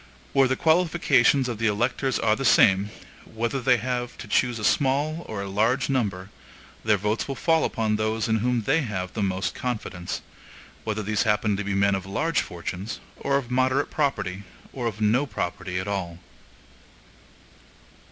[0.33, 2.89] Where the qualifications of the electors are the same,
[3.23, 6.31] whether they have to choose a small or a large number,
[6.83, 10.21] their votes will fall upon those in whom they have most confidence;
[10.85, 14.41] whether these happen to be men of large fortunes, or of moderate property,
[14.73, 16.17] or of no property at all.